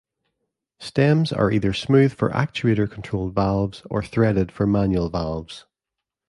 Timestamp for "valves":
3.35-3.83, 5.11-5.67